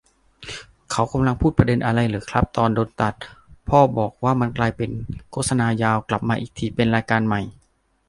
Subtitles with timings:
[0.91, 3.13] เขากำลังพูดประเด็นอะไรเหรอครับ ตอนโดนตัด
[3.69, 4.89] พ่อบอกว่ามันกลายเป็น
[5.31, 7.41] โฆษณายาว กลับมาอีกทีเป็นรายการใหม่